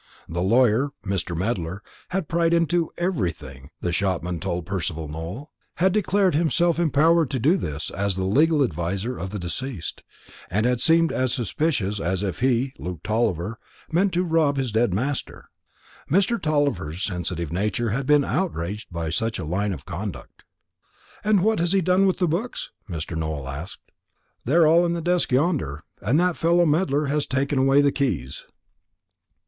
The 0.27 0.41
lawyer 0.41 0.89
Mr. 1.05 1.37
Medler 1.37 1.83
had 2.09 2.27
pried 2.27 2.55
into 2.55 2.91
everything, 2.97 3.69
the 3.81 3.91
shopman 3.91 4.39
told 4.39 4.65
Percival 4.65 5.07
Nowell; 5.07 5.51
had 5.75 5.91
declared 5.93 6.33
himself 6.33 6.79
empowered 6.79 7.29
to 7.29 7.37
do 7.39 7.55
this, 7.55 7.91
as 7.91 8.15
the 8.15 8.23
legal 8.25 8.63
adviser 8.63 9.19
of 9.19 9.29
the 9.29 9.37
deceased; 9.37 10.01
and 10.49 10.65
had 10.65 10.81
seemed 10.81 11.11
as 11.11 11.33
suspicious 11.35 11.99
as 11.99 12.23
if 12.23 12.39
he, 12.39 12.73
Luke 12.79 13.03
Tulliver, 13.03 13.59
meant 13.91 14.11
to 14.13 14.23
rob 14.23 14.57
his 14.57 14.71
dead 14.71 14.91
master. 14.91 15.51
Mr. 16.09 16.41
Tulliver's 16.41 17.03
sensitive 17.03 17.53
nature 17.53 17.91
had 17.91 18.07
been 18.07 18.23
outraged 18.25 18.91
by 18.91 19.11
such 19.11 19.37
a 19.37 19.45
line 19.45 19.71
of 19.71 19.85
conduct. 19.85 20.41
"And 21.23 21.43
what 21.43 21.59
has 21.59 21.73
he 21.73 21.81
done 21.81 22.07
with 22.07 22.17
the 22.17 22.27
books?" 22.27 22.71
Mr. 22.89 23.15
Nowell 23.15 23.47
asked. 23.47 23.91
"They're 24.45 24.65
all 24.65 24.83
in 24.83 24.93
the 24.93 24.99
desk 25.01 25.31
yonder, 25.31 25.83
and 26.01 26.19
that 26.19 26.37
fellow 26.37 26.65
Medler 26.65 27.05
has 27.05 27.27
taken 27.27 27.59
away 27.59 27.81
the 27.81 27.91
keys." 27.91 28.45